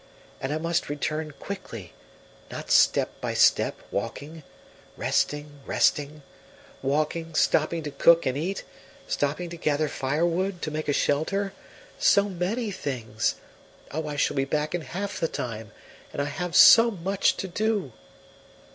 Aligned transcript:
And 0.41 0.51
I 0.51 0.57
must 0.57 0.89
return 0.89 1.29
quickly, 1.37 1.93
not 2.49 2.71
step 2.71 3.11
by 3.21 3.35
step, 3.35 3.77
walking 3.91 4.41
resting, 4.97 5.59
resting 5.63 6.23
walking, 6.81 7.35
stopping 7.35 7.83
to 7.83 7.91
cook 7.91 8.25
and 8.25 8.35
eat, 8.35 8.63
stopping 9.07 9.51
to 9.51 9.57
gather 9.57 9.87
firewood, 9.87 10.59
to 10.63 10.71
make 10.71 10.87
a 10.89 10.91
shelter 10.91 11.53
so 11.99 12.27
many 12.29 12.71
things! 12.71 13.35
Oh, 13.91 14.07
I 14.07 14.15
shall 14.15 14.35
be 14.35 14.43
back 14.43 14.73
in 14.73 14.81
half 14.81 15.19
the 15.19 15.27
time; 15.27 15.71
and 16.11 16.19
I 16.19 16.25
have 16.25 16.55
so 16.55 16.89
much 16.89 17.37
to 17.37 17.47
do." 17.47 17.91